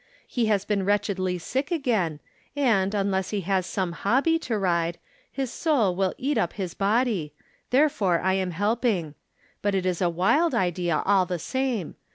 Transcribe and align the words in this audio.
"He 0.27 0.47
has 0.47 0.65
been 0.65 0.83
wretchedly 0.83 1.37
sick 1.37 1.69
again, 1.69 2.21
and, 2.55 2.95
unless 2.95 3.29
he 3.29 3.41
has 3.41 3.67
some 3.67 3.91
hobby 3.91 4.39
to 4.39 4.57
ride, 4.57 4.97
his 5.31 5.53
soul 5.53 5.95
will 5.95 6.15
eat 6.17 6.39
up 6.39 6.53
his 6.53 6.73
body; 6.73 7.33
therefore 7.69 8.19
I 8.19 8.33
am 8.33 8.49
helping. 8.49 9.13
But 9.61 9.75
it 9.75 9.85
is 9.85 10.01
a 10.01 10.09
wild 10.09 10.55
idea, 10.55 11.03
all 11.05 11.27
the 11.27 11.37
same. 11.37 11.97